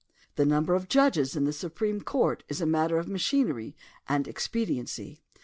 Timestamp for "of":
0.73-0.89, 2.97-3.07